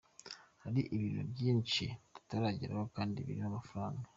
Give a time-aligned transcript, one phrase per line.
[0.63, 4.07] Hari ibintu byinshi tutarageraho kandi birimo amafaranga.